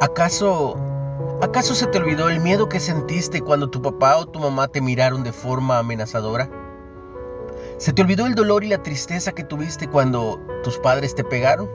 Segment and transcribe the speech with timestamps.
[0.00, 0.76] ¿Acaso
[1.40, 4.80] ¿Acaso se te olvidó el miedo que sentiste cuando tu papá o tu mamá te
[4.80, 6.50] miraron de forma amenazadora?
[7.76, 11.68] ¿Se te olvidó el dolor y la tristeza que tuviste cuando tus padres te pegaron?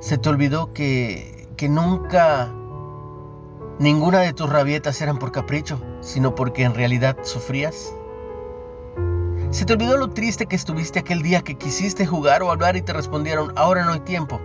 [0.00, 2.52] ¿Se te olvidó que, que nunca
[3.78, 7.94] ninguna de tus rabietas eran por capricho, sino porque en realidad sufrías?
[9.50, 12.82] ¿Se te olvidó lo triste que estuviste aquel día que quisiste jugar o hablar y
[12.82, 14.40] te respondieron, ahora no hay tiempo?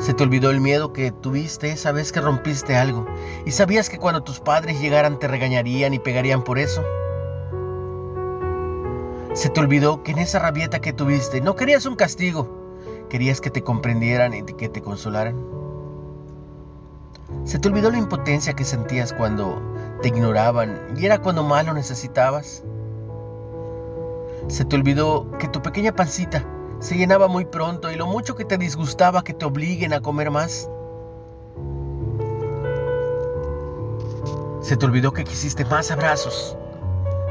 [0.00, 3.06] Se te olvidó el miedo que tuviste esa vez que rompiste algo
[3.44, 6.82] y sabías que cuando tus padres llegaran te regañarían y pegarían por eso.
[9.34, 12.48] Se te olvidó que en esa rabieta que tuviste no querías un castigo,
[13.10, 15.36] querías que te comprendieran y que te consolaran.
[17.44, 19.60] Se te olvidó la impotencia que sentías cuando
[20.00, 22.64] te ignoraban y era cuando más lo necesitabas.
[24.48, 26.42] Se te olvidó que tu pequeña pancita
[26.80, 30.30] se llenaba muy pronto y lo mucho que te disgustaba que te obliguen a comer
[30.30, 30.68] más.
[34.62, 36.56] Se te olvidó que quisiste más abrazos,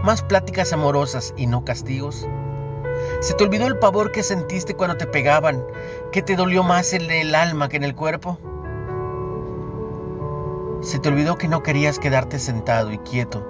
[0.03, 2.27] más pláticas amorosas y no castigos.
[3.21, 5.63] Se te olvidó el pavor que sentiste cuando te pegaban,
[6.11, 8.37] que te dolió más el alma que en el cuerpo.
[10.81, 13.45] Se te olvidó que no querías quedarte sentado y quieto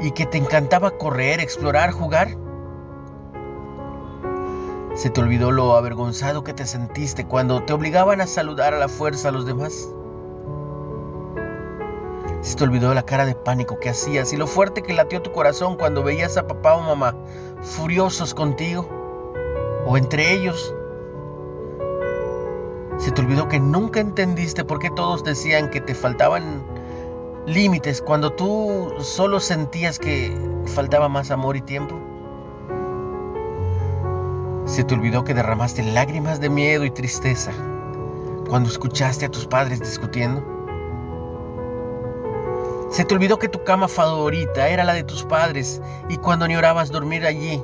[0.00, 2.36] y que te encantaba correr, explorar, jugar.
[4.94, 8.88] ¿Se te olvidó lo avergonzado que te sentiste cuando te obligaban a saludar a la
[8.88, 9.88] fuerza a los demás?
[12.42, 15.32] ¿Se te olvidó la cara de pánico que hacías y lo fuerte que latió tu
[15.32, 17.16] corazón cuando veías a papá o mamá
[17.62, 18.86] furiosos contigo
[19.86, 20.74] o entre ellos?
[22.98, 26.64] ¿Se te olvidó que nunca entendiste por qué todos decían que te faltaban
[27.46, 32.11] límites cuando tú solo sentías que faltaba más amor y tiempo?
[34.72, 37.52] Se te olvidó que derramaste lágrimas de miedo y tristeza
[38.48, 40.42] cuando escuchaste a tus padres discutiendo.
[42.88, 46.90] Se te olvidó que tu cama favorita era la de tus padres y cuando añorabas
[46.90, 47.62] dormir allí,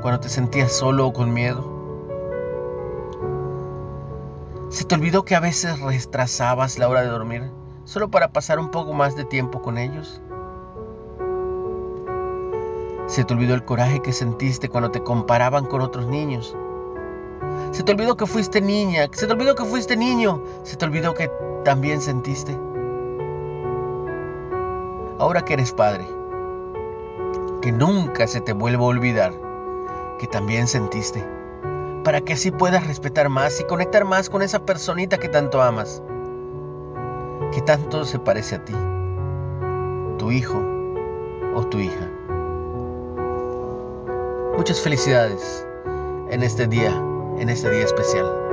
[0.00, 1.62] cuando te sentías solo o con miedo.
[4.70, 7.50] Se te olvidó que a veces retrasabas la hora de dormir
[7.84, 10.22] solo para pasar un poco más de tiempo con ellos.
[13.06, 16.56] Se te olvidó el coraje que sentiste cuando te comparaban con otros niños.
[17.70, 19.08] Se te olvidó que fuiste niña.
[19.12, 20.42] Se te olvidó que fuiste niño.
[20.64, 21.30] Se te olvidó que
[21.64, 22.58] también sentiste.
[25.18, 26.06] Ahora que eres padre,
[27.62, 29.32] que nunca se te vuelva a olvidar
[30.18, 31.24] que también sentiste.
[32.04, 36.02] Para que así puedas respetar más y conectar más con esa personita que tanto amas.
[37.52, 38.74] Que tanto se parece a ti.
[40.18, 40.62] Tu hijo
[41.54, 42.15] o tu hija.
[44.56, 45.66] Muchas felicidades
[46.30, 46.90] en este día,
[47.38, 48.45] en este día especial.